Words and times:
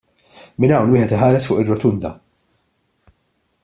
Minn 0.63 0.73
hawn 0.77 0.93
wieħed 0.95 1.13
iħares 1.19 1.47
fuq 1.51 1.61
ir-Rotunda. 1.65 2.15